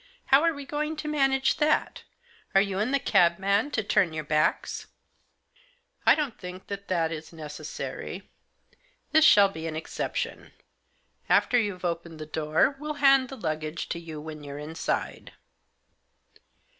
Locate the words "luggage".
13.37-13.89